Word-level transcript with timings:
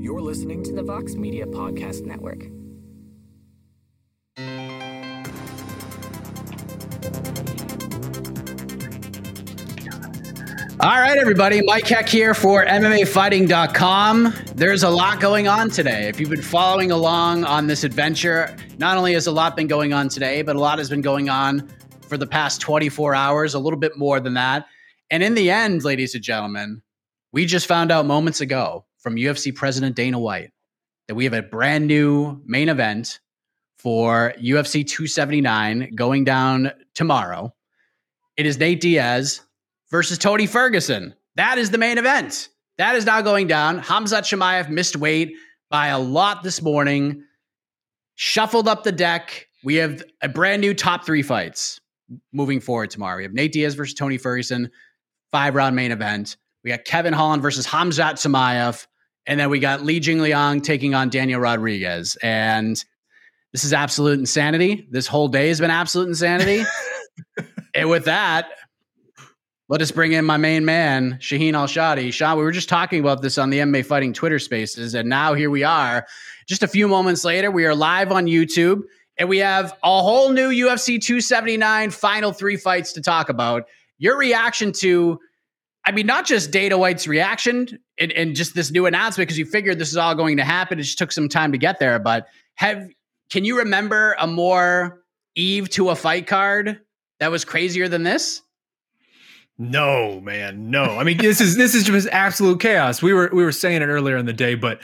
You're 0.00 0.22
listening 0.22 0.64
to 0.64 0.72
the 0.72 0.82
Vox 0.82 1.14
Media 1.14 1.44
Podcast 1.44 2.06
Network. 2.06 2.40
All 10.80 10.98
right, 10.98 11.18
everybody. 11.18 11.60
Mike 11.60 11.86
Heck 11.86 12.08
here 12.08 12.32
for 12.32 12.64
MMAfighting.com. 12.64 14.34
There's 14.54 14.84
a 14.84 14.88
lot 14.88 15.20
going 15.20 15.48
on 15.48 15.68
today. 15.68 16.08
If 16.08 16.18
you've 16.18 16.30
been 16.30 16.40
following 16.40 16.90
along 16.90 17.44
on 17.44 17.66
this 17.66 17.84
adventure, 17.84 18.56
not 18.78 18.96
only 18.96 19.12
has 19.12 19.26
a 19.26 19.32
lot 19.32 19.54
been 19.54 19.66
going 19.66 19.92
on 19.92 20.08
today, 20.08 20.40
but 20.40 20.56
a 20.56 20.60
lot 20.60 20.78
has 20.78 20.88
been 20.88 21.02
going 21.02 21.28
on 21.28 21.68
for 22.00 22.16
the 22.16 22.26
past 22.26 22.62
24 22.62 23.14
hours, 23.14 23.52
a 23.52 23.58
little 23.58 23.78
bit 23.78 23.98
more 23.98 24.18
than 24.18 24.32
that. 24.32 24.64
And 25.10 25.22
in 25.22 25.34
the 25.34 25.50
end, 25.50 25.84
ladies 25.84 26.14
and 26.14 26.24
gentlemen, 26.24 26.80
we 27.32 27.44
just 27.44 27.66
found 27.66 27.92
out 27.92 28.06
moments 28.06 28.40
ago 28.40 28.86
from 29.00 29.16
UFC 29.16 29.54
President 29.54 29.96
Dana 29.96 30.18
White 30.18 30.52
that 31.08 31.14
we 31.14 31.24
have 31.24 31.32
a 31.32 31.42
brand 31.42 31.86
new 31.86 32.40
main 32.44 32.68
event 32.68 33.20
for 33.78 34.34
UFC 34.38 34.86
279 34.86 35.94
going 35.94 36.24
down 36.24 36.70
tomorrow. 36.94 37.52
It 38.36 38.46
is 38.46 38.58
Nate 38.58 38.80
Diaz 38.80 39.40
versus 39.90 40.18
Tony 40.18 40.46
Ferguson. 40.46 41.14
That 41.36 41.58
is 41.58 41.70
the 41.70 41.78
main 41.78 41.98
event. 41.98 42.48
That 42.78 42.94
is 42.94 43.06
now 43.06 43.20
going 43.22 43.46
down. 43.46 43.80
Hamzat 43.80 44.22
Chimaev 44.22 44.68
missed 44.68 44.96
weight 44.96 45.34
by 45.70 45.88
a 45.88 45.98
lot 45.98 46.42
this 46.42 46.62
morning, 46.62 47.24
shuffled 48.14 48.68
up 48.68 48.84
the 48.84 48.92
deck. 48.92 49.48
We 49.62 49.76
have 49.76 50.02
a 50.22 50.28
brand 50.28 50.60
new 50.60 50.74
top 50.74 51.04
three 51.04 51.22
fights 51.22 51.80
moving 52.32 52.60
forward 52.60 52.90
tomorrow. 52.90 53.18
We 53.18 53.22
have 53.22 53.32
Nate 53.32 53.52
Diaz 53.52 53.74
versus 53.74 53.94
Tony 53.94 54.18
Ferguson, 54.18 54.70
five 55.30 55.54
round 55.54 55.76
main 55.76 55.92
event. 55.92 56.36
We 56.64 56.70
got 56.70 56.84
Kevin 56.84 57.12
Holland 57.12 57.42
versus 57.42 57.66
Hamzat 57.66 58.14
Chimaev. 58.14 58.86
And 59.30 59.38
then 59.38 59.48
we 59.48 59.60
got 59.60 59.84
Li 59.84 60.00
Jingliang 60.00 60.60
taking 60.60 60.92
on 60.96 61.08
Daniel 61.08 61.40
Rodriguez. 61.40 62.18
And 62.20 62.84
this 63.52 63.62
is 63.62 63.72
absolute 63.72 64.18
insanity. 64.18 64.88
This 64.90 65.06
whole 65.06 65.28
day 65.28 65.46
has 65.48 65.60
been 65.60 65.70
absolute 65.70 66.08
insanity. 66.08 66.64
and 67.74 67.88
with 67.88 68.06
that, 68.06 68.48
let 69.68 69.82
us 69.82 69.92
bring 69.92 70.10
in 70.10 70.24
my 70.24 70.36
main 70.36 70.64
man, 70.64 71.16
Shaheen 71.20 71.54
Al-Shatti. 71.54 72.12
Sean, 72.12 72.38
we 72.38 72.42
were 72.42 72.50
just 72.50 72.68
talking 72.68 72.98
about 72.98 73.22
this 73.22 73.38
on 73.38 73.50
the 73.50 73.58
MMA 73.58 73.86
Fighting 73.86 74.12
Twitter 74.12 74.40
spaces, 74.40 74.94
and 74.94 75.08
now 75.08 75.34
here 75.34 75.48
we 75.48 75.62
are. 75.62 76.04
Just 76.48 76.64
a 76.64 76.68
few 76.68 76.88
moments 76.88 77.24
later, 77.24 77.52
we 77.52 77.64
are 77.66 77.74
live 77.76 78.10
on 78.10 78.26
YouTube, 78.26 78.82
and 79.16 79.28
we 79.28 79.38
have 79.38 79.78
a 79.84 80.02
whole 80.02 80.30
new 80.30 80.48
UFC 80.48 81.00
279 81.00 81.90
final 81.90 82.32
three 82.32 82.56
fights 82.56 82.92
to 82.94 83.00
talk 83.00 83.28
about. 83.28 83.62
Your 83.98 84.18
reaction 84.18 84.72
to, 84.80 85.20
I 85.84 85.92
mean, 85.92 86.06
not 86.06 86.26
just 86.26 86.50
Dana 86.50 86.76
White's 86.76 87.06
reaction 87.06 87.78
and, 87.98 88.12
and 88.12 88.36
just 88.36 88.54
this 88.54 88.70
new 88.70 88.86
announcement, 88.86 89.28
because 89.28 89.38
you 89.38 89.46
figured 89.46 89.78
this 89.78 89.90
is 89.90 89.96
all 89.96 90.14
going 90.14 90.36
to 90.36 90.44
happen. 90.44 90.78
It 90.78 90.82
just 90.82 90.98
took 90.98 91.10
some 91.10 91.28
time 91.28 91.52
to 91.52 91.58
get 91.58 91.78
there, 91.78 91.98
but 91.98 92.26
have 92.54 92.88
can 93.30 93.44
you 93.44 93.58
remember 93.58 94.16
a 94.18 94.26
more 94.26 95.02
eve 95.36 95.70
to 95.70 95.90
a 95.90 95.96
fight 95.96 96.26
card 96.26 96.80
that 97.20 97.30
was 97.30 97.44
crazier 97.44 97.88
than 97.88 98.02
this? 98.02 98.42
No, 99.56 100.20
man, 100.20 100.70
no. 100.70 100.98
I 100.98 101.04
mean, 101.04 101.18
this 101.18 101.40
is 101.40 101.56
this 101.56 101.74
is 101.74 101.84
just 101.84 102.08
absolute 102.08 102.60
chaos. 102.60 103.02
We 103.02 103.12
were 103.12 103.30
we 103.32 103.44
were 103.44 103.52
saying 103.52 103.82
it 103.82 103.86
earlier 103.86 104.16
in 104.16 104.26
the 104.26 104.32
day, 104.32 104.54
but 104.54 104.80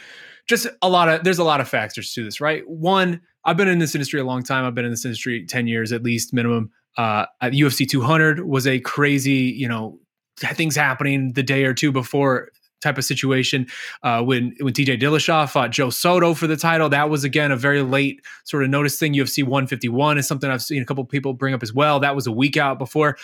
just 0.46 0.66
a 0.82 0.88
lot 0.88 1.08
of 1.08 1.24
there's 1.24 1.38
a 1.38 1.44
lot 1.44 1.60
of 1.60 1.68
factors 1.68 2.12
to 2.12 2.24
this, 2.24 2.40
right? 2.40 2.62
One, 2.68 3.20
I've 3.44 3.56
been 3.56 3.68
in 3.68 3.78
this 3.78 3.94
industry 3.94 4.20
a 4.20 4.24
long 4.24 4.42
time. 4.42 4.64
I've 4.64 4.74
been 4.74 4.84
in 4.84 4.90
this 4.90 5.04
industry 5.04 5.46
ten 5.46 5.66
years 5.66 5.92
at 5.92 6.02
least 6.02 6.32
minimum. 6.32 6.70
Uh, 6.98 7.26
at 7.42 7.52
UFC 7.52 7.86
200 7.86 8.46
was 8.46 8.66
a 8.66 8.80
crazy, 8.80 9.54
you 9.54 9.68
know, 9.68 9.98
things 10.36 10.76
happening 10.76 11.32
the 11.32 11.42
day 11.42 11.64
or 11.64 11.74
two 11.74 11.92
before 11.92 12.50
type 12.82 12.98
of 12.98 13.04
situation. 13.04 13.66
Uh, 14.02 14.22
when 14.22 14.54
when 14.60 14.74
TJ 14.74 15.00
Dillashaw 15.00 15.50
fought 15.50 15.70
Joe 15.70 15.90
Soto 15.90 16.34
for 16.34 16.46
the 16.46 16.56
title, 16.56 16.88
that 16.90 17.10
was 17.10 17.24
again 17.24 17.50
a 17.50 17.56
very 17.56 17.82
late 17.82 18.22
sort 18.44 18.62
of 18.62 18.70
notice 18.70 18.98
thing. 18.98 19.14
UFC 19.14 19.42
151 19.42 20.18
is 20.18 20.26
something 20.26 20.50
I've 20.50 20.62
seen 20.62 20.82
a 20.82 20.84
couple 20.84 21.04
people 21.04 21.32
bring 21.32 21.54
up 21.54 21.62
as 21.62 21.72
well. 21.72 22.00
That 22.00 22.14
was 22.14 22.26
a 22.26 22.32
week 22.32 22.56
out 22.56 22.78
before. 22.78 23.16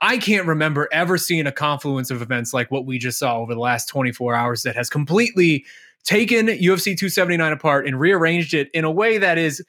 I 0.00 0.18
can't 0.18 0.46
remember 0.46 0.88
ever 0.92 1.16
seeing 1.16 1.46
a 1.46 1.52
confluence 1.52 2.10
of 2.10 2.20
events 2.20 2.52
like 2.52 2.70
what 2.70 2.84
we 2.84 2.98
just 2.98 3.18
saw 3.18 3.38
over 3.38 3.54
the 3.54 3.60
last 3.60 3.88
24 3.88 4.34
hours 4.34 4.62
that 4.64 4.76
has 4.76 4.90
completely 4.90 5.64
taken 6.02 6.46
UFC 6.48 6.96
279 6.96 7.52
apart 7.52 7.86
and 7.86 7.98
rearranged 7.98 8.52
it 8.52 8.70
in 8.74 8.84
a 8.84 8.90
way 8.90 9.16
that 9.16 9.38
is 9.38 9.64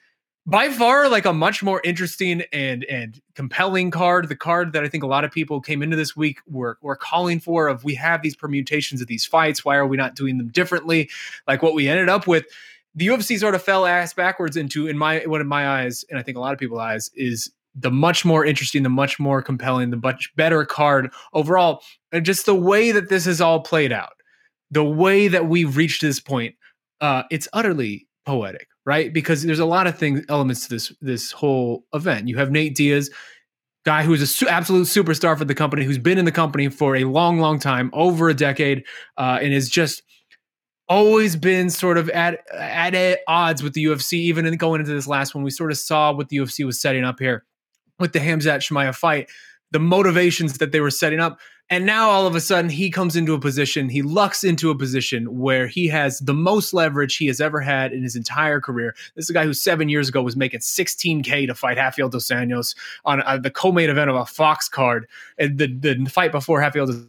by 0.45 0.69
far 0.69 1.09
like 1.09 1.25
a 1.25 1.33
much 1.33 1.63
more 1.63 1.81
interesting 1.83 2.43
and 2.53 2.83
and 2.85 3.21
compelling 3.33 3.91
card. 3.91 4.29
The 4.29 4.35
card 4.35 4.73
that 4.73 4.83
i 4.83 4.87
think 4.87 5.03
a 5.03 5.07
lot 5.07 5.23
of 5.23 5.31
people 5.31 5.61
came 5.61 5.81
into 5.81 5.95
this 5.95 6.15
week 6.15 6.39
were, 6.47 6.77
were 6.81 6.95
calling 6.95 7.39
for 7.39 7.67
of 7.67 7.83
we 7.83 7.95
have 7.95 8.21
these 8.21 8.35
permutations 8.35 9.01
of 9.01 9.07
these 9.07 9.25
fights. 9.25 9.65
Why 9.65 9.75
are 9.75 9.87
we 9.87 9.97
not 9.97 10.15
doing 10.15 10.37
them 10.37 10.49
differently? 10.49 11.09
Like 11.47 11.61
what 11.61 11.73
we 11.73 11.87
ended 11.87 12.09
up 12.09 12.27
with 12.27 12.45
the 12.97 13.07
ufc 13.07 13.37
sort 13.37 13.55
of 13.55 13.61
fell 13.61 13.85
ass 13.85 14.13
backwards 14.13 14.55
into 14.55 14.87
in 14.87 14.97
my 14.97 15.19
one 15.25 15.41
of 15.41 15.47
my 15.47 15.81
eyes 15.81 16.05
and 16.09 16.17
i 16.17 16.23
think 16.23 16.37
a 16.37 16.39
lot 16.39 16.53
of 16.53 16.59
people's 16.59 16.79
eyes 16.79 17.11
is 17.13 17.51
the 17.75 17.91
much 17.91 18.23
more 18.23 18.45
interesting, 18.45 18.83
the 18.83 18.89
much 18.89 19.19
more 19.19 19.41
compelling, 19.41 19.89
the 19.89 19.97
much 19.97 20.33
better 20.35 20.65
card 20.65 21.11
overall. 21.33 21.83
And 22.11 22.25
just 22.25 22.45
the 22.45 22.55
way 22.55 22.91
that 22.91 23.09
this 23.09 23.25
has 23.25 23.41
all 23.41 23.59
played 23.59 23.91
out, 23.91 24.13
the 24.71 24.83
way 24.83 25.27
that 25.27 25.47
we've 25.47 25.75
reached 25.75 26.01
this 26.01 26.19
point, 26.19 26.55
uh, 27.01 27.23
it's 27.29 27.47
utterly 27.51 28.07
poetic, 28.25 28.69
right? 28.85 29.13
Because 29.13 29.43
there's 29.43 29.59
a 29.59 29.65
lot 29.65 29.87
of 29.87 29.97
things, 29.97 30.21
elements 30.29 30.63
to 30.63 30.69
this 30.69 30.93
this 31.01 31.31
whole 31.31 31.85
event. 31.93 32.27
You 32.27 32.37
have 32.37 32.51
Nate 32.51 32.75
Diaz, 32.75 33.09
guy 33.85 34.03
who 34.03 34.13
is 34.13 34.21
a 34.21 34.27
su- 34.27 34.47
absolute 34.47 34.87
superstar 34.87 35.37
for 35.37 35.45
the 35.45 35.55
company, 35.55 35.85
who's 35.85 35.97
been 35.97 36.17
in 36.17 36.25
the 36.25 36.31
company 36.31 36.69
for 36.69 36.95
a 36.95 37.03
long, 37.05 37.39
long 37.39 37.59
time, 37.59 37.89
over 37.93 38.29
a 38.29 38.33
decade, 38.33 38.83
uh, 39.17 39.39
and 39.41 39.53
is 39.53 39.69
just 39.69 40.03
always 40.87 41.35
been 41.35 41.69
sort 41.69 41.97
of 41.97 42.09
at 42.09 42.39
at 42.53 43.19
odds 43.27 43.63
with 43.63 43.73
the 43.73 43.85
UFC. 43.85 44.13
Even 44.13 44.45
in 44.45 44.55
going 44.57 44.81
into 44.81 44.93
this 44.93 45.07
last 45.07 45.33
one, 45.33 45.43
we 45.43 45.51
sort 45.51 45.71
of 45.71 45.77
saw 45.77 46.13
what 46.13 46.29
the 46.29 46.37
UFC 46.37 46.65
was 46.65 46.79
setting 46.79 47.03
up 47.03 47.19
here 47.19 47.45
with 47.99 48.13
the 48.13 48.19
Hamzat 48.19 48.59
Chimaev 48.59 48.95
fight, 48.95 49.29
the 49.75 49.79
motivations 49.79 50.57
that 50.59 50.71
they 50.71 50.79
were 50.79 50.89
setting 50.89 51.19
up. 51.19 51.37
And 51.69 51.85
now 51.85 52.09
all 52.09 52.25
of 52.25 52.33
a 52.33 52.39
sudden 52.39 52.69
he 52.69 52.89
comes 52.89 53.17
into 53.17 53.33
a 53.33 53.39
position, 53.39 53.89
he 53.89 54.01
lucks 54.01 54.41
into 54.41 54.69
a 54.69 54.77
position 54.77 55.37
where 55.37 55.67
he 55.67 55.89
has 55.89 56.19
the 56.19 56.33
most 56.33 56.73
leverage 56.73 57.17
he 57.17 57.27
has 57.27 57.41
ever 57.41 57.59
had 57.59 57.91
in 57.91 58.01
his 58.01 58.15
entire 58.15 58.61
career. 58.61 58.95
This 59.15 59.25
is 59.25 59.31
a 59.31 59.33
guy 59.33 59.43
who 59.43 59.53
seven 59.53 59.89
years 59.89 60.07
ago 60.07 60.21
was 60.21 60.37
making 60.37 60.61
16K 60.61 61.47
to 61.47 61.53
fight 61.53 61.75
Rafael 61.75 62.07
Dos 62.07 62.29
Anjos 62.29 62.73
on 63.03 63.21
uh, 63.23 63.37
the 63.37 63.51
co-main 63.51 63.89
event 63.89 64.09
of 64.09 64.15
a 64.15 64.25
Fox 64.25 64.69
card. 64.69 65.09
And 65.37 65.57
the, 65.57 65.67
the 65.67 66.09
fight 66.09 66.31
before 66.31 66.59
Rafael 66.59 66.85
Dos 66.85 67.05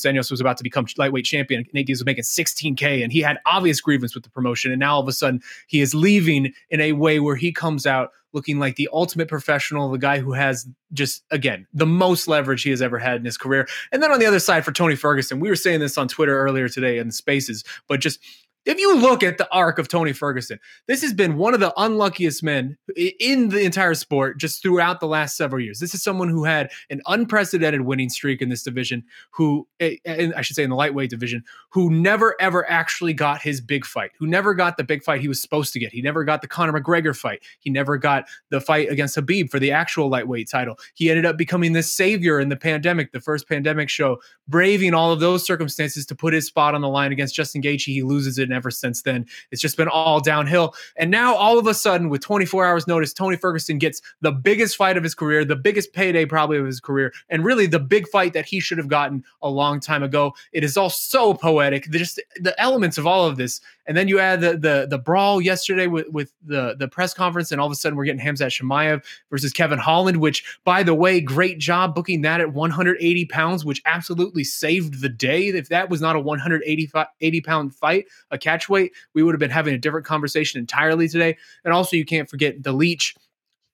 Anjos 0.00 0.30
was 0.30 0.40
about 0.40 0.56
to 0.56 0.64
become 0.64 0.86
lightweight 0.96 1.24
champion. 1.24 1.64
Nate 1.72 1.86
Diaz 1.86 2.00
was 2.00 2.06
making 2.06 2.24
16K 2.24 3.02
and 3.02 3.12
he 3.12 3.20
had 3.20 3.38
obvious 3.46 3.80
grievance 3.80 4.14
with 4.14 4.24
the 4.24 4.30
promotion. 4.30 4.72
And 4.72 4.80
now 4.80 4.94
all 4.94 5.00
of 5.00 5.08
a 5.08 5.12
sudden 5.12 5.40
he 5.66 5.80
is 5.80 5.94
leaving 5.94 6.52
in 6.70 6.80
a 6.80 6.92
way 6.92 7.20
where 7.20 7.36
he 7.36 7.52
comes 7.52 7.86
out 7.86 8.10
looking 8.32 8.58
like 8.58 8.76
the 8.76 8.88
ultimate 8.92 9.28
professional, 9.28 9.90
the 9.90 9.98
guy 9.98 10.18
who 10.18 10.32
has 10.32 10.66
just, 10.92 11.22
again, 11.30 11.66
the 11.72 11.86
most 11.86 12.26
leverage 12.28 12.62
he 12.62 12.70
has 12.70 12.80
ever 12.80 12.98
had 12.98 13.16
in 13.16 13.24
his 13.24 13.36
career. 13.36 13.68
And 13.92 14.02
then 14.02 14.10
on 14.10 14.18
the 14.18 14.26
other 14.26 14.38
side 14.38 14.64
for 14.64 14.72
Tony 14.72 14.96
Ferguson, 14.96 15.38
we 15.38 15.48
were 15.48 15.56
saying 15.56 15.80
this 15.80 15.98
on 15.98 16.08
Twitter 16.08 16.38
earlier 16.38 16.68
today 16.68 16.98
in 16.98 17.10
spaces, 17.10 17.62
but 17.88 18.00
just 18.00 18.18
if 18.64 18.78
you 18.78 18.96
look 18.96 19.22
at 19.22 19.38
the 19.38 19.48
arc 19.50 19.78
of 19.78 19.88
Tony 19.88 20.12
Ferguson, 20.12 20.58
this 20.86 21.02
has 21.02 21.12
been 21.12 21.36
one 21.36 21.54
of 21.54 21.60
the 21.60 21.72
unluckiest 21.76 22.42
men 22.42 22.76
in 22.96 23.48
the 23.48 23.62
entire 23.62 23.94
sport 23.94 24.38
just 24.38 24.62
throughout 24.62 25.00
the 25.00 25.06
last 25.06 25.36
several 25.36 25.60
years. 25.60 25.80
This 25.80 25.94
is 25.94 26.02
someone 26.02 26.28
who 26.28 26.44
had 26.44 26.70
an 26.90 27.00
unprecedented 27.06 27.80
winning 27.80 28.08
streak 28.08 28.40
in 28.40 28.48
this 28.48 28.62
division, 28.62 29.02
who, 29.30 29.66
I 29.80 30.42
should 30.42 30.56
say, 30.56 30.62
in 30.62 30.70
the 30.70 30.76
lightweight 30.76 31.10
division, 31.10 31.42
who 31.70 31.90
never 31.90 32.36
ever 32.40 32.68
actually 32.70 33.14
got 33.14 33.42
his 33.42 33.60
big 33.60 33.84
fight, 33.84 34.12
who 34.18 34.26
never 34.26 34.54
got 34.54 34.76
the 34.76 34.84
big 34.84 35.02
fight 35.02 35.20
he 35.20 35.28
was 35.28 35.42
supposed 35.42 35.72
to 35.72 35.78
get. 35.78 35.92
He 35.92 36.02
never 36.02 36.22
got 36.22 36.40
the 36.40 36.48
Conor 36.48 36.80
McGregor 36.80 37.16
fight. 37.16 37.42
He 37.58 37.70
never 37.70 37.96
got 37.98 38.28
the 38.50 38.60
fight 38.60 38.90
against 38.90 39.16
Khabib 39.16 39.50
for 39.50 39.58
the 39.58 39.72
actual 39.72 40.08
lightweight 40.08 40.48
title. 40.48 40.78
He 40.94 41.10
ended 41.10 41.26
up 41.26 41.36
becoming 41.36 41.72
this 41.72 41.92
savior 41.92 42.38
in 42.38 42.48
the 42.48 42.56
pandemic, 42.56 43.12
the 43.12 43.20
first 43.20 43.48
pandemic 43.48 43.88
show, 43.88 44.20
braving 44.52 44.92
all 44.92 45.10
of 45.10 45.18
those 45.18 45.44
circumstances 45.44 46.06
to 46.06 46.14
put 46.14 46.34
his 46.34 46.46
spot 46.46 46.74
on 46.74 46.82
the 46.82 46.88
line 46.88 47.10
against 47.10 47.34
Justin 47.34 47.62
Gaethje. 47.62 47.86
He 47.86 48.02
loses 48.02 48.38
it 48.38 48.44
and 48.44 48.52
ever 48.52 48.70
since 48.70 49.02
then. 49.02 49.26
It's 49.50 49.62
just 49.62 49.78
been 49.78 49.88
all 49.88 50.20
downhill. 50.20 50.74
And 50.96 51.10
now 51.10 51.34
all 51.34 51.58
of 51.58 51.66
a 51.66 51.74
sudden, 51.74 52.10
with 52.10 52.20
24 52.20 52.66
hours 52.66 52.86
notice, 52.86 53.12
Tony 53.12 53.36
Ferguson 53.36 53.78
gets 53.78 54.02
the 54.20 54.30
biggest 54.30 54.76
fight 54.76 54.96
of 54.98 55.02
his 55.02 55.14
career, 55.14 55.44
the 55.44 55.56
biggest 55.56 55.94
payday 55.94 56.26
probably 56.26 56.58
of 56.58 56.66
his 56.66 56.80
career, 56.80 57.12
and 57.30 57.44
really 57.44 57.66
the 57.66 57.80
big 57.80 58.06
fight 58.08 58.34
that 58.34 58.44
he 58.44 58.60
should 58.60 58.78
have 58.78 58.88
gotten 58.88 59.24
a 59.40 59.48
long 59.48 59.80
time 59.80 60.02
ago. 60.02 60.34
It 60.52 60.62
is 60.62 60.76
all 60.76 60.90
so 60.90 61.32
poetic. 61.34 61.90
Just 61.90 62.20
the 62.36 62.54
elements 62.60 62.98
of 62.98 63.06
all 63.06 63.26
of 63.26 63.38
this 63.38 63.60
and 63.86 63.96
then 63.96 64.08
you 64.08 64.18
add 64.18 64.40
the 64.40 64.56
the 64.56 64.86
the 64.88 64.98
brawl 64.98 65.40
yesterday 65.40 65.86
with 65.86 66.08
with 66.08 66.32
the 66.44 66.76
the 66.78 66.88
press 66.88 67.14
conference, 67.14 67.52
and 67.52 67.60
all 67.60 67.66
of 67.66 67.72
a 67.72 67.76
sudden 67.76 67.96
we're 67.96 68.04
getting 68.04 68.24
Hamzat 68.24 68.60
Chimaev 68.60 69.04
versus 69.30 69.52
Kevin 69.52 69.78
Holland. 69.78 70.18
Which, 70.18 70.58
by 70.64 70.82
the 70.82 70.94
way, 70.94 71.20
great 71.20 71.58
job 71.58 71.94
booking 71.94 72.22
that 72.22 72.40
at 72.40 72.52
180 72.52 73.24
pounds, 73.26 73.64
which 73.64 73.82
absolutely 73.84 74.44
saved 74.44 75.00
the 75.00 75.08
day. 75.08 75.48
If 75.48 75.68
that 75.68 75.90
was 75.90 76.00
not 76.00 76.16
a 76.16 76.20
180 76.20 77.40
pound 77.40 77.74
fight, 77.74 78.06
a 78.30 78.38
catch 78.38 78.68
weight, 78.68 78.92
we 79.14 79.22
would 79.22 79.34
have 79.34 79.40
been 79.40 79.50
having 79.50 79.74
a 79.74 79.78
different 79.78 80.06
conversation 80.06 80.60
entirely 80.60 81.08
today. 81.08 81.36
And 81.64 81.72
also, 81.72 81.96
you 81.96 82.04
can't 82.04 82.28
forget 82.28 82.62
the 82.62 82.72
Leech 82.72 83.14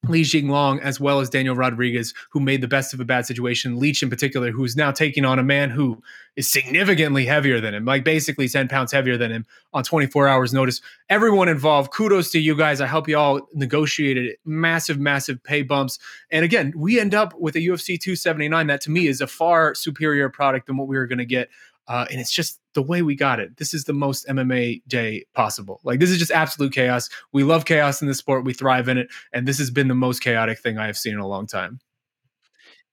Li 0.09 0.23
Jingliang 0.23 0.81
as 0.81 0.99
well 0.99 1.21
as 1.21 1.29
Daniel 1.29 1.55
Rodriguez, 1.55 2.15
who 2.31 2.41
made 2.41 2.61
the 2.61 2.69
best 2.69 2.95
of 2.95 3.01
a 3.01 3.05
bad 3.05 3.27
situation. 3.27 3.79
Leech 3.79 4.03
in 4.03 4.11
particular, 4.11 4.51
who's 4.51 4.77
now 4.77 4.91
taking 4.91 5.25
on 5.25 5.39
a 5.39 5.43
man 5.43 5.71
who 5.71 6.03
is 6.37 6.51
significantly 6.51 7.27
heavier 7.27 7.61
than 7.61 7.75
him, 7.75 7.85
like 7.85 8.05
basically 8.05 8.49
10 8.49 8.69
pounds 8.69 8.93
heavier 8.93 9.17
than 9.17 9.31
him 9.31 9.47
on 9.73 9.85
24 9.85 10.29
hours 10.29 10.53
notice. 10.53 10.81
Everyone 11.09 11.49
involved, 11.49 11.93
kudos 11.93 12.31
to 12.31 12.39
you 12.39 12.57
guys. 12.57 12.81
I 12.81 12.87
hope 12.87 13.09
you 13.09 13.19
all 13.19 13.41
negotiated 13.55 14.37
massive, 14.45 14.99
massive 14.99 15.43
pay 15.43 15.63
bumps. 15.63 15.99
And 16.31 16.45
again, 16.45 16.73
we 16.77 17.01
end 17.01 17.15
up 17.15 17.35
with 17.39 17.57
a 17.57 17.61
UFC 17.61 18.01
279 18.01 18.67
that 18.69 18.81
to 18.83 18.91
me 18.91 19.09
is 19.09 19.21
a 19.21 19.27
far 19.27 19.75
superior 19.75 20.29
product 20.29 20.67
than 20.67 20.77
what 20.77 20.89
we 20.89 20.97
were 20.97 21.07
going 21.07 21.19
to 21.19 21.27
get 21.27 21.49
uh, 21.89 22.07
and 22.11 22.21
it's 22.21 22.33
just 22.33 22.61
the 22.75 22.83
way 22.83 23.03
we 23.03 23.17
got 23.17 23.41
it. 23.41 23.57
This 23.57 23.75
is 23.75 23.85
the 23.85 23.93
most 23.93 24.27
MMA 24.29 24.83
day 24.87 25.25
possible. 25.35 25.81
Like 25.85 26.01
this 26.01 26.11
is 26.11 26.19
just 26.19 26.31
absolute 26.31 26.73
chaos. 26.73 27.09
We 27.33 27.43
love 27.43 27.65
chaos 27.65 28.01
in 28.03 28.09
this 28.09 28.19
sport. 28.19 28.45
We 28.45 28.53
thrive 28.53 28.89
in 28.89 28.99
it, 28.99 29.09
and 29.33 29.49
this 29.49 29.59
has 29.59 29.71
been 29.71 29.89
the 29.89 29.95
most 29.95 30.21
chaotic 30.21 30.59
thing 30.59 30.79
I 30.79 30.87
have 30.87 30.99
seen 30.99 31.15
in 31.15 31.21
a 31.21 31.27
long 31.27 31.47
time. 31.47 31.81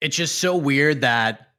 It's 0.02 0.16
just 0.16 0.40
so 0.40 0.56
weird 0.56 1.02
that 1.02 1.50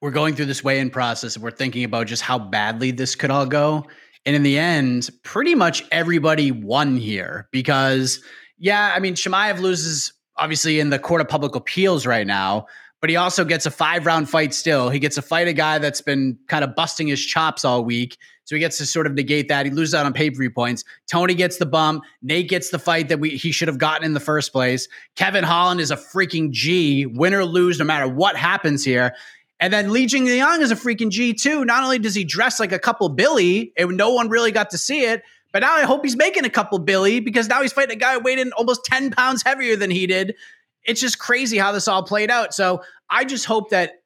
we're 0.00 0.10
going 0.10 0.34
through 0.34 0.46
this 0.46 0.62
weigh-in 0.62 0.90
process 0.90 1.34
and 1.34 1.42
we're 1.42 1.50
thinking 1.50 1.84
about 1.84 2.06
just 2.06 2.22
how 2.22 2.38
badly 2.38 2.90
this 2.90 3.14
could 3.14 3.30
all 3.30 3.46
go. 3.46 3.86
And 4.26 4.36
in 4.36 4.42
the 4.42 4.58
end, 4.58 5.08
pretty 5.22 5.54
much 5.54 5.82
everybody 5.90 6.50
won 6.50 6.96
here 6.96 7.48
because, 7.52 8.22
yeah, 8.58 8.92
I 8.94 9.00
mean, 9.00 9.14
Chimaev 9.14 9.60
loses 9.60 10.12
obviously 10.36 10.80
in 10.80 10.90
the 10.90 10.98
court 10.98 11.20
of 11.20 11.28
public 11.28 11.54
appeals 11.54 12.06
right 12.06 12.26
now, 12.26 12.66
but 13.04 13.10
he 13.10 13.16
also 13.16 13.44
gets 13.44 13.66
a 13.66 13.70
five 13.70 14.06
round 14.06 14.30
fight 14.30 14.54
still. 14.54 14.88
He 14.88 14.98
gets 14.98 15.16
to 15.16 15.20
fight 15.20 15.46
a 15.46 15.52
guy 15.52 15.76
that's 15.76 16.00
been 16.00 16.38
kind 16.46 16.64
of 16.64 16.74
busting 16.74 17.06
his 17.06 17.22
chops 17.22 17.62
all 17.62 17.84
week. 17.84 18.16
So 18.44 18.56
he 18.56 18.60
gets 18.60 18.78
to 18.78 18.86
sort 18.86 19.06
of 19.06 19.12
negate 19.12 19.48
that. 19.48 19.66
He 19.66 19.70
loses 19.70 19.92
out 19.92 20.06
on 20.06 20.14
pay 20.14 20.30
per 20.30 20.38
view 20.38 20.50
points. 20.50 20.84
Tony 21.06 21.34
gets 21.34 21.58
the 21.58 21.66
bump. 21.66 22.02
Nate 22.22 22.48
gets 22.48 22.70
the 22.70 22.78
fight 22.78 23.10
that 23.10 23.20
we 23.20 23.36
he 23.36 23.52
should 23.52 23.68
have 23.68 23.76
gotten 23.76 24.06
in 24.06 24.14
the 24.14 24.20
first 24.20 24.52
place. 24.52 24.88
Kevin 25.16 25.44
Holland 25.44 25.82
is 25.82 25.90
a 25.90 25.98
freaking 25.98 26.50
G, 26.50 27.04
win 27.04 27.34
or 27.34 27.44
lose, 27.44 27.78
no 27.78 27.84
matter 27.84 28.08
what 28.08 28.36
happens 28.36 28.82
here. 28.82 29.14
And 29.60 29.70
then 29.70 29.92
Li 29.92 30.06
Jingliang 30.06 30.60
is 30.60 30.70
a 30.70 30.74
freaking 30.74 31.10
G 31.10 31.34
too. 31.34 31.62
Not 31.66 31.84
only 31.84 31.98
does 31.98 32.14
he 32.14 32.24
dress 32.24 32.58
like 32.58 32.72
a 32.72 32.78
couple 32.78 33.10
Billy, 33.10 33.74
and 33.76 33.98
no 33.98 34.14
one 34.14 34.30
really 34.30 34.50
got 34.50 34.70
to 34.70 34.78
see 34.78 35.04
it, 35.04 35.24
but 35.52 35.58
now 35.58 35.74
I 35.74 35.82
hope 35.82 36.06
he's 36.06 36.16
making 36.16 36.46
a 36.46 36.50
couple 36.50 36.78
Billy 36.78 37.20
because 37.20 37.50
now 37.50 37.60
he's 37.60 37.74
fighting 37.74 37.98
a 37.98 38.00
guy 38.00 38.16
weighed 38.16 38.38
in 38.38 38.52
almost 38.52 38.86
10 38.86 39.10
pounds 39.10 39.42
heavier 39.42 39.76
than 39.76 39.90
he 39.90 40.06
did 40.06 40.36
it's 40.84 41.00
just 41.00 41.18
crazy 41.18 41.58
how 41.58 41.72
this 41.72 41.88
all 41.88 42.02
played 42.02 42.30
out. 42.30 42.54
So 42.54 42.82
I 43.10 43.24
just 43.24 43.44
hope 43.44 43.70
that 43.70 44.02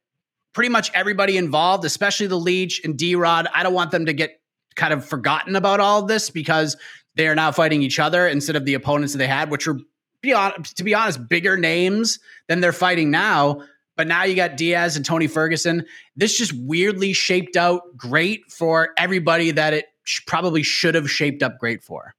pretty 0.52 0.69
much 0.69 0.90
everybody 0.94 1.36
involved, 1.36 1.84
especially 1.84 2.26
the 2.26 2.36
Leech 2.36 2.80
and 2.84 2.96
D 2.96 3.14
Rod, 3.14 3.48
I 3.54 3.62
don't 3.62 3.75
want 3.75 3.90
them 3.90 4.06
to 4.06 4.12
get 4.12 4.40
kind 4.76 4.92
of 4.92 5.04
forgotten 5.04 5.56
about 5.56 5.80
all 5.80 6.02
of 6.02 6.08
this 6.08 6.30
because 6.30 6.76
they 7.16 7.26
are 7.28 7.34
now 7.34 7.50
fighting 7.50 7.82
each 7.82 7.98
other 7.98 8.26
instead 8.26 8.56
of 8.56 8.64
the 8.64 8.75
opponents 8.75 9.12
that 9.12 9.19
they 9.19 9.26
had, 9.26 9.50
which 9.50 9.66
were, 9.66 9.78
to 10.22 10.84
be 10.84 10.94
honest, 10.94 11.28
bigger 11.28 11.56
names 11.56 12.19
than 12.46 12.60
they're 12.60 12.72
fighting 12.72 13.10
now. 13.10 13.62
But 13.96 14.06
now 14.06 14.22
you 14.22 14.36
got 14.36 14.56
Diaz 14.56 14.96
and 14.96 15.04
Tony 15.04 15.26
Ferguson. 15.26 15.84
This 16.14 16.38
just 16.38 16.52
weirdly 16.52 17.12
shaped 17.12 17.56
out 17.56 17.82
great 17.96 18.42
for 18.48 18.90
everybody 18.96 19.50
that 19.50 19.75
it 19.75 19.86
sh- 20.04 20.20
probably 20.26 20.62
should 20.62 20.94
have 20.94 21.10
shaped 21.10 21.42
up 21.42 21.58
great 21.58 21.82
for. 21.82 22.14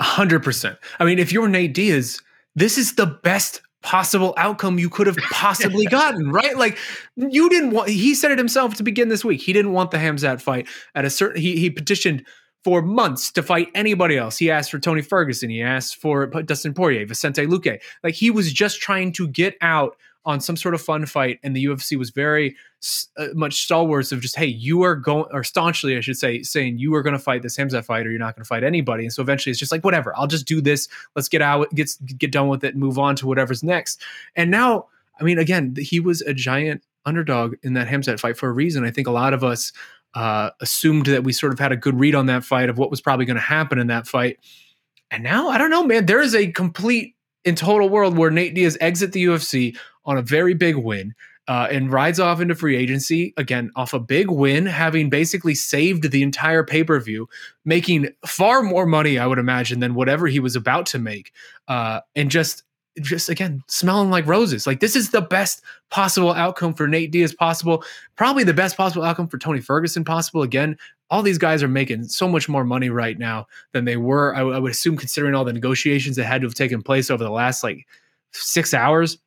100%. 0.00 0.78
I 0.98 1.04
mean, 1.04 1.18
if 1.18 1.32
you're 1.32 1.48
Nate 1.48 1.74
Diaz, 1.74 2.22
this 2.54 2.78
is 2.78 2.94
the 2.94 3.06
best 3.06 3.60
possible 3.86 4.34
outcome 4.36 4.80
you 4.80 4.90
could 4.90 5.06
have 5.06 5.16
possibly 5.30 5.86
gotten, 5.86 6.30
right? 6.30 6.58
Like 6.58 6.76
you 7.14 7.48
didn't 7.48 7.70
want 7.70 7.88
he 7.88 8.14
said 8.14 8.32
it 8.32 8.38
himself 8.38 8.74
to 8.74 8.82
begin 8.82 9.08
this 9.08 9.24
week. 9.24 9.40
He 9.40 9.52
didn't 9.52 9.72
want 9.72 9.92
the 9.92 9.98
Khamzat 9.98 10.42
fight 10.42 10.66
at 10.94 11.04
a 11.04 11.10
certain 11.10 11.40
he 11.40 11.56
he 11.56 11.70
petitioned 11.70 12.26
for 12.64 12.82
months 12.82 13.30
to 13.30 13.44
fight 13.44 13.68
anybody 13.76 14.18
else. 14.18 14.36
He 14.38 14.50
asked 14.50 14.72
for 14.72 14.80
Tony 14.80 15.02
Ferguson, 15.02 15.50
he 15.50 15.62
asked 15.62 15.96
for 15.96 16.26
Dustin 16.26 16.74
Poirier, 16.74 17.06
Vicente 17.06 17.46
Luque. 17.46 17.78
Like 18.02 18.14
he 18.14 18.28
was 18.28 18.52
just 18.52 18.80
trying 18.80 19.12
to 19.12 19.28
get 19.28 19.54
out 19.60 19.96
on 20.26 20.40
some 20.40 20.56
sort 20.56 20.74
of 20.74 20.82
fun 20.82 21.06
fight, 21.06 21.38
and 21.42 21.56
the 21.56 21.64
UFC 21.64 21.96
was 21.96 22.10
very 22.10 22.56
uh, 23.16 23.28
much 23.32 23.62
stalwarts 23.62 24.10
of 24.10 24.20
just, 24.20 24.36
hey, 24.36 24.46
you 24.46 24.82
are 24.82 24.96
going, 24.96 25.26
or 25.32 25.44
staunchly, 25.44 25.96
I 25.96 26.00
should 26.00 26.18
say, 26.18 26.42
saying 26.42 26.78
you 26.78 26.94
are 26.96 27.02
going 27.02 27.14
to 27.14 27.18
fight 27.18 27.42
this 27.42 27.56
Hamza 27.56 27.82
fight, 27.82 28.06
or 28.06 28.10
you're 28.10 28.18
not 28.18 28.34
going 28.34 28.42
to 28.42 28.48
fight 28.48 28.64
anybody. 28.64 29.04
And 29.04 29.12
so 29.12 29.22
eventually, 29.22 29.52
it's 29.52 29.60
just 29.60 29.70
like, 29.70 29.84
whatever, 29.84 30.12
I'll 30.18 30.26
just 30.26 30.46
do 30.46 30.60
this. 30.60 30.88
Let's 31.14 31.28
get 31.28 31.42
out, 31.42 31.72
get 31.74 31.90
get 32.18 32.32
done 32.32 32.48
with 32.48 32.64
it, 32.64 32.74
and 32.74 32.82
move 32.82 32.98
on 32.98 33.14
to 33.16 33.26
whatever's 33.26 33.62
next. 33.62 34.02
And 34.34 34.50
now, 34.50 34.88
I 35.20 35.24
mean, 35.24 35.38
again, 35.38 35.74
he 35.78 36.00
was 36.00 36.20
a 36.22 36.34
giant 36.34 36.82
underdog 37.06 37.54
in 37.62 37.74
that 37.74 37.86
Khamzat 37.86 38.18
fight 38.18 38.36
for 38.36 38.48
a 38.48 38.52
reason. 38.52 38.84
I 38.84 38.90
think 38.90 39.06
a 39.06 39.12
lot 39.12 39.32
of 39.32 39.44
us 39.44 39.72
uh, 40.14 40.50
assumed 40.60 41.06
that 41.06 41.22
we 41.22 41.32
sort 41.32 41.52
of 41.52 41.60
had 41.60 41.70
a 41.70 41.76
good 41.76 41.98
read 41.98 42.16
on 42.16 42.26
that 42.26 42.42
fight 42.42 42.68
of 42.68 42.78
what 42.78 42.90
was 42.90 43.00
probably 43.00 43.26
going 43.26 43.36
to 43.36 43.40
happen 43.40 43.78
in 43.78 43.86
that 43.86 44.08
fight. 44.08 44.38
And 45.12 45.22
now, 45.22 45.50
I 45.50 45.58
don't 45.58 45.70
know, 45.70 45.84
man. 45.84 46.06
There 46.06 46.20
is 46.20 46.34
a 46.34 46.50
complete 46.50 47.14
in 47.46 47.54
total 47.54 47.88
world 47.88 48.18
where 48.18 48.30
Nate 48.30 48.54
Diaz 48.54 48.76
exit 48.80 49.12
the 49.12 49.24
UFC 49.24 49.76
on 50.06 50.16
a 50.16 50.22
very 50.22 50.54
big 50.54 50.76
win. 50.76 51.14
Uh, 51.48 51.68
and 51.70 51.92
rides 51.92 52.18
off 52.18 52.40
into 52.40 52.56
free 52.56 52.74
agency 52.74 53.32
again 53.36 53.70
off 53.76 53.94
a 53.94 54.00
big 54.00 54.28
win, 54.28 54.66
having 54.66 55.08
basically 55.08 55.54
saved 55.54 56.10
the 56.10 56.24
entire 56.24 56.64
pay 56.64 56.82
per 56.82 56.98
view, 56.98 57.28
making 57.64 58.08
far 58.26 58.64
more 58.64 58.84
money, 58.84 59.16
I 59.16 59.28
would 59.28 59.38
imagine, 59.38 59.78
than 59.78 59.94
whatever 59.94 60.26
he 60.26 60.40
was 60.40 60.56
about 60.56 60.86
to 60.86 60.98
make, 60.98 61.32
uh, 61.68 62.00
and 62.16 62.32
just 62.32 62.64
just 63.00 63.28
again 63.28 63.62
smelling 63.68 64.10
like 64.10 64.26
roses. 64.26 64.66
Like 64.66 64.80
this 64.80 64.96
is 64.96 65.10
the 65.10 65.20
best 65.20 65.62
possible 65.90 66.32
outcome 66.32 66.74
for 66.74 66.88
Nate 66.88 67.10
Diaz 67.10 67.34
possible, 67.34 67.84
probably 68.16 68.44
the 68.44 68.54
best 68.54 68.76
possible 68.76 69.04
outcome 69.04 69.28
for 69.28 69.38
Tony 69.38 69.60
Ferguson 69.60 70.04
possible. 70.04 70.42
Again, 70.42 70.76
all 71.10 71.22
these 71.22 71.38
guys 71.38 71.62
are 71.62 71.68
making 71.68 72.04
so 72.04 72.28
much 72.28 72.48
more 72.48 72.64
money 72.64 72.90
right 72.90 73.18
now 73.18 73.46
than 73.72 73.84
they 73.84 73.96
were. 73.96 74.34
I, 74.34 74.40
I 74.40 74.58
would 74.58 74.72
assume, 74.72 74.96
considering 74.96 75.34
all 75.34 75.44
the 75.44 75.52
negotiations 75.52 76.16
that 76.16 76.24
had 76.24 76.40
to 76.40 76.46
have 76.46 76.54
taken 76.54 76.82
place 76.82 77.10
over 77.10 77.22
the 77.22 77.30
last 77.30 77.62
like 77.62 77.86
six 78.32 78.74
hours 78.74 79.18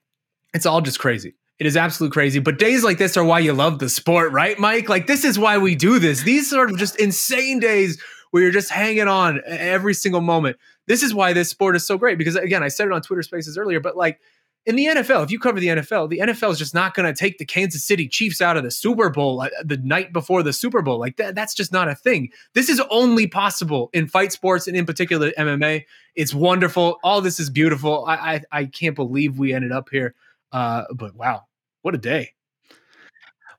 it's 0.53 0.65
all 0.65 0.81
just 0.81 0.99
crazy. 0.99 1.35
It 1.59 1.65
is 1.65 1.75
absolute 1.75 2.13
crazy. 2.13 2.39
But 2.39 2.57
days 2.57 2.83
like 2.83 2.97
this 2.97 3.17
are 3.17 3.23
why 3.23 3.39
you 3.39 3.53
love 3.53 3.79
the 3.79 3.89
sport, 3.89 4.31
right, 4.31 4.57
Mike? 4.57 4.87
Like 4.87 5.07
this 5.07 5.25
is 5.25 5.37
why 5.37 5.57
we 5.57 5.75
do 5.75 5.99
this. 5.99 6.23
These 6.23 6.49
sort 6.49 6.71
of 6.71 6.77
just 6.77 6.95
insane 6.99 7.59
days 7.59 8.01
where 8.31 8.43
you're 8.43 8.51
just 8.51 8.71
hanging 8.71 9.07
on 9.07 9.41
every 9.45 9.93
single 9.93 10.21
moment. 10.21 10.57
This 10.87 11.03
is 11.03 11.13
why 11.13 11.33
this 11.33 11.49
sport 11.49 11.75
is 11.75 11.85
so 11.85 11.97
great. 11.97 12.17
Because 12.17 12.35
again, 12.35 12.63
I 12.63 12.69
said 12.69 12.87
it 12.87 12.93
on 12.93 13.01
Twitter 13.01 13.23
Spaces 13.23 13.57
earlier, 13.57 13.81
but 13.81 13.97
like 13.97 14.21
in 14.65 14.75
the 14.75 14.85
NFL, 14.85 15.23
if 15.23 15.31
you 15.31 15.39
cover 15.39 15.59
the 15.59 15.67
NFL, 15.67 16.09
the 16.09 16.19
NFL 16.19 16.51
is 16.51 16.59
just 16.59 16.73
not 16.73 16.93
going 16.93 17.11
to 17.11 17.17
take 17.17 17.39
the 17.39 17.45
Kansas 17.45 17.83
City 17.83 18.07
Chiefs 18.07 18.41
out 18.41 18.55
of 18.55 18.63
the 18.63 18.71
Super 18.71 19.09
Bowl 19.09 19.41
uh, 19.41 19.49
the 19.63 19.77
night 19.77 20.13
before 20.13 20.43
the 20.43 20.53
Super 20.53 20.81
Bowl. 20.81 20.99
Like 20.99 21.17
that, 21.17 21.33
that's 21.33 21.53
just 21.53 21.73
not 21.73 21.89
a 21.89 21.95
thing. 21.95 22.29
This 22.53 22.69
is 22.69 22.81
only 22.89 23.25
possible 23.27 23.89
in 23.93 24.07
fight 24.07 24.31
sports 24.31 24.67
and 24.67 24.77
in 24.77 24.85
particular 24.85 25.31
MMA. 25.31 25.85
It's 26.15 26.33
wonderful. 26.33 26.99
All 27.03 27.19
this 27.21 27.39
is 27.39 27.49
beautiful. 27.49 28.05
I 28.05 28.13
I, 28.13 28.41
I 28.51 28.65
can't 28.65 28.95
believe 28.95 29.39
we 29.39 29.53
ended 29.53 29.71
up 29.71 29.89
here. 29.89 30.13
Uh, 30.51 30.83
but 30.95 31.15
wow, 31.15 31.43
what 31.81 31.95
a 31.95 31.97
day. 31.97 32.33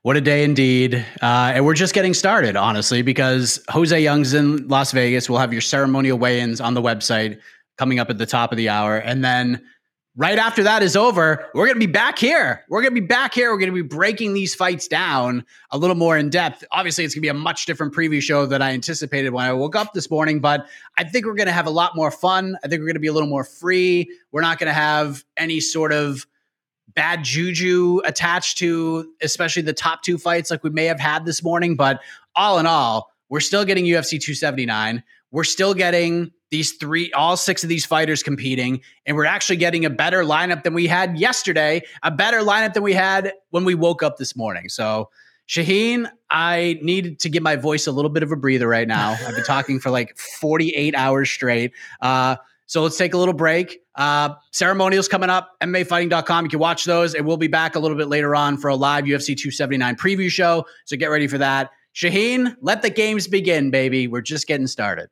What 0.03 0.17
a 0.17 0.21
day 0.21 0.43
indeed. 0.43 0.95
Uh, 1.21 1.51
and 1.53 1.63
we're 1.63 1.75
just 1.75 1.93
getting 1.93 2.15
started, 2.15 2.55
honestly, 2.55 3.03
because 3.03 3.63
Jose 3.69 4.01
Youngs 4.01 4.33
in 4.33 4.67
Las 4.67 4.91
Vegas. 4.91 5.29
We'll 5.29 5.39
have 5.39 5.53
your 5.53 5.61
ceremonial 5.61 6.17
weigh 6.17 6.39
ins 6.39 6.59
on 6.59 6.73
the 6.73 6.81
website 6.81 7.39
coming 7.77 7.99
up 7.99 8.09
at 8.09 8.17
the 8.17 8.25
top 8.25 8.51
of 8.51 8.57
the 8.57 8.67
hour. 8.67 8.97
And 8.97 9.23
then 9.23 9.63
right 10.17 10.39
after 10.39 10.63
that 10.63 10.81
is 10.81 10.95
over, 10.95 11.45
we're 11.53 11.67
going 11.67 11.79
to 11.79 11.85
be 11.87 11.91
back 11.91 12.17
here. 12.17 12.65
We're 12.67 12.81
going 12.81 12.95
to 12.95 12.99
be 12.99 13.05
back 13.05 13.33
here. 13.33 13.51
We're 13.51 13.59
going 13.59 13.73
to 13.73 13.75
be 13.75 13.87
breaking 13.87 14.33
these 14.33 14.55
fights 14.55 14.87
down 14.87 15.45
a 15.69 15.77
little 15.77 15.95
more 15.95 16.17
in 16.17 16.31
depth. 16.31 16.63
Obviously, 16.71 17.05
it's 17.05 17.13
going 17.13 17.21
to 17.21 17.25
be 17.25 17.29
a 17.29 17.33
much 17.35 17.67
different 17.67 17.93
preview 17.93 18.21
show 18.21 18.47
than 18.47 18.61
I 18.61 18.73
anticipated 18.73 19.29
when 19.29 19.45
I 19.45 19.53
woke 19.53 19.75
up 19.75 19.93
this 19.93 20.09
morning, 20.09 20.39
but 20.39 20.65
I 20.97 21.03
think 21.03 21.27
we're 21.27 21.35
going 21.35 21.45
to 21.45 21.53
have 21.53 21.67
a 21.67 21.71
lot 21.71 21.95
more 21.95 22.09
fun. 22.09 22.57
I 22.63 22.67
think 22.67 22.79
we're 22.79 22.87
going 22.87 22.95
to 22.95 23.01
be 23.01 23.07
a 23.07 23.13
little 23.13 23.29
more 23.29 23.43
free. 23.43 24.11
We're 24.31 24.41
not 24.41 24.57
going 24.57 24.67
to 24.67 24.73
have 24.73 25.23
any 25.37 25.59
sort 25.59 25.93
of 25.93 26.25
bad 26.95 27.23
juju 27.23 28.01
attached 28.05 28.57
to 28.59 29.11
especially 29.21 29.61
the 29.61 29.73
top 29.73 30.01
two 30.03 30.17
fights 30.17 30.51
like 30.51 30.63
we 30.63 30.69
may 30.69 30.85
have 30.85 30.99
had 30.99 31.25
this 31.25 31.43
morning. 31.43 31.75
But 31.75 32.01
all 32.35 32.59
in 32.59 32.65
all, 32.65 33.11
we're 33.29 33.39
still 33.39 33.65
getting 33.65 33.85
UFC 33.85 34.19
279. 34.19 35.03
We're 35.31 35.43
still 35.45 35.73
getting 35.73 36.31
these 36.49 36.73
three, 36.73 37.11
all 37.13 37.37
six 37.37 37.63
of 37.63 37.69
these 37.69 37.85
fighters 37.85 38.21
competing, 38.21 38.81
and 39.05 39.15
we're 39.15 39.25
actually 39.25 39.55
getting 39.55 39.85
a 39.85 39.89
better 39.89 40.23
lineup 40.23 40.63
than 40.63 40.73
we 40.73 40.85
had 40.85 41.17
yesterday, 41.17 41.81
a 42.03 42.11
better 42.11 42.39
lineup 42.39 42.73
than 42.73 42.83
we 42.83 42.93
had 42.93 43.33
when 43.51 43.63
we 43.63 43.73
woke 43.73 44.03
up 44.03 44.17
this 44.17 44.35
morning. 44.35 44.67
So, 44.67 45.09
Shaheen, 45.47 46.09
I 46.29 46.77
need 46.81 47.19
to 47.19 47.29
give 47.29 47.41
my 47.41 47.55
voice 47.55 47.87
a 47.87 47.91
little 47.91 48.11
bit 48.11 48.23
of 48.23 48.31
a 48.31 48.35
breather 48.35 48.67
right 48.67 48.87
now. 48.87 49.11
I've 49.25 49.35
been 49.35 49.45
talking 49.45 49.79
for 49.79 49.89
like 49.89 50.17
48 50.17 50.93
hours 50.93 51.29
straight. 51.29 51.71
Uh, 52.01 52.35
so 52.71 52.81
let's 52.83 52.95
take 52.95 53.13
a 53.13 53.17
little 53.17 53.33
break. 53.33 53.81
Uh, 53.95 54.29
ceremonials 54.53 55.09
coming 55.09 55.29
up, 55.29 55.57
MMAfighting.com. 55.61 56.45
You 56.45 56.49
can 56.49 56.59
watch 56.59 56.85
those. 56.85 57.15
And 57.15 57.27
we'll 57.27 57.35
be 57.35 57.49
back 57.49 57.75
a 57.75 57.79
little 57.79 57.97
bit 57.97 58.07
later 58.07 58.33
on 58.33 58.55
for 58.55 58.69
a 58.69 58.75
live 58.75 59.03
UFC 59.03 59.35
279 59.35 59.97
preview 59.97 60.29
show. 60.29 60.63
So 60.85 60.95
get 60.95 61.07
ready 61.07 61.27
for 61.27 61.37
that. 61.37 61.71
Shaheen, 61.93 62.55
let 62.61 62.81
the 62.81 62.89
games 62.89 63.27
begin, 63.27 63.71
baby. 63.71 64.07
We're 64.07 64.21
just 64.21 64.47
getting 64.47 64.67
started. 64.67 65.09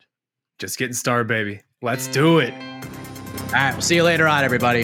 Just 0.57 0.77
getting 0.77 0.93
started, 0.93 1.27
baby. 1.27 1.61
Let's 1.81 2.07
do 2.07 2.39
it. 2.39 2.53
All 2.53 3.49
right. 3.51 3.73
We'll 3.73 3.81
see 3.81 3.95
you 3.95 4.03
later 4.03 4.25
on, 4.25 4.45
everybody. 4.45 4.83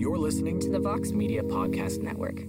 You're 0.00 0.16
listening 0.16 0.60
to 0.60 0.70
the 0.70 0.80
Vox 0.80 1.10
Media 1.10 1.42
Podcast 1.42 2.00
Network. 2.00 2.40